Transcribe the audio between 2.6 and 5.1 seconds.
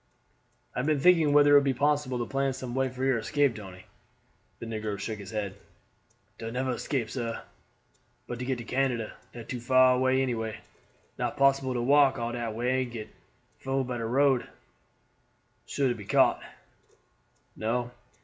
way for your escape, Tony." The negro